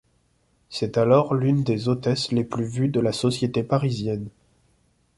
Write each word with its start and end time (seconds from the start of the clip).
C'est 0.71 0.97
alors 0.97 1.35
l'une 1.35 1.63
des 1.63 1.87
hôtesses 1.87 2.31
les 2.31 2.43
plus 2.43 2.65
vues 2.65 2.87
de 2.87 2.99
la 2.99 3.11
société 3.11 3.61
parisienne. 3.61 4.29